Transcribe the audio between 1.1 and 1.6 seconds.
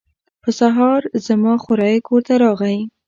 زما